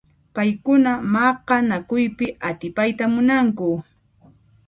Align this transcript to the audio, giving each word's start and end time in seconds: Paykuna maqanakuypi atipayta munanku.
Paykuna 0.35 0.91
maqanakuypi 1.13 2.27
atipayta 2.49 3.03
munanku. 3.13 3.67